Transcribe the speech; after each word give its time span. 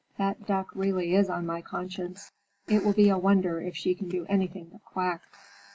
That 0.17 0.47
duck 0.47 0.69
really 0.73 1.13
is 1.13 1.29
on 1.29 1.45
my 1.45 1.61
conscience. 1.61 2.31
It 2.67 2.83
will 2.83 2.93
be 2.93 3.09
a 3.09 3.19
wonder 3.19 3.61
if 3.61 3.77
she 3.77 3.93
can 3.93 4.09
do 4.09 4.25
anything 4.27 4.69
but 4.71 4.83
quack! 4.83 5.21